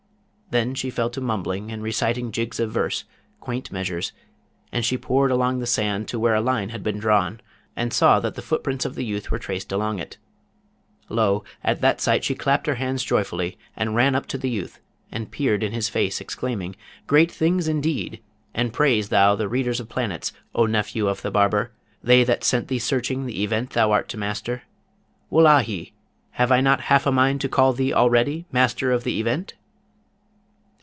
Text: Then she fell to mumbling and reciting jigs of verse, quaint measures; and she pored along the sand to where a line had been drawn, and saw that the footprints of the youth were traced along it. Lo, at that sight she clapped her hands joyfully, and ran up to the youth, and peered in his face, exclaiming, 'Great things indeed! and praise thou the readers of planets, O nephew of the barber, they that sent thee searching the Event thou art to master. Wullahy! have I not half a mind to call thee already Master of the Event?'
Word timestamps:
Then 0.51 0.75
she 0.75 0.89
fell 0.89 1.09
to 1.11 1.21
mumbling 1.21 1.71
and 1.71 1.81
reciting 1.81 2.29
jigs 2.33 2.59
of 2.59 2.73
verse, 2.73 3.05
quaint 3.39 3.71
measures; 3.71 4.11
and 4.69 4.83
she 4.83 4.97
pored 4.97 5.31
along 5.31 5.59
the 5.59 5.65
sand 5.65 6.09
to 6.09 6.19
where 6.19 6.35
a 6.35 6.41
line 6.41 6.71
had 6.71 6.83
been 6.83 6.99
drawn, 6.99 7.39
and 7.73 7.93
saw 7.93 8.19
that 8.19 8.35
the 8.35 8.41
footprints 8.41 8.83
of 8.83 8.95
the 8.95 9.05
youth 9.05 9.31
were 9.31 9.39
traced 9.39 9.71
along 9.71 9.99
it. 9.99 10.17
Lo, 11.07 11.45
at 11.63 11.79
that 11.79 12.01
sight 12.01 12.25
she 12.25 12.35
clapped 12.35 12.67
her 12.67 12.75
hands 12.75 13.05
joyfully, 13.05 13.57
and 13.77 13.95
ran 13.95 14.13
up 14.13 14.25
to 14.25 14.37
the 14.37 14.49
youth, 14.49 14.81
and 15.09 15.31
peered 15.31 15.63
in 15.63 15.71
his 15.71 15.87
face, 15.87 16.19
exclaiming, 16.19 16.75
'Great 17.07 17.31
things 17.31 17.69
indeed! 17.69 18.21
and 18.53 18.73
praise 18.73 19.07
thou 19.07 19.35
the 19.37 19.47
readers 19.47 19.79
of 19.79 19.87
planets, 19.87 20.33
O 20.53 20.65
nephew 20.65 21.07
of 21.07 21.21
the 21.21 21.31
barber, 21.31 21.71
they 22.03 22.25
that 22.25 22.43
sent 22.43 22.67
thee 22.67 22.77
searching 22.77 23.25
the 23.25 23.41
Event 23.41 23.69
thou 23.69 23.93
art 23.93 24.09
to 24.09 24.17
master. 24.17 24.63
Wullahy! 25.29 25.93
have 26.31 26.51
I 26.51 26.59
not 26.59 26.81
half 26.91 27.05
a 27.05 27.11
mind 27.13 27.39
to 27.39 27.47
call 27.47 27.71
thee 27.71 27.93
already 27.93 28.45
Master 28.51 28.91
of 28.91 29.05
the 29.05 29.17
Event?' 29.17 29.53